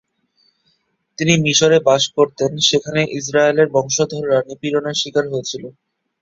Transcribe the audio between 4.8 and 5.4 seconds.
শিকার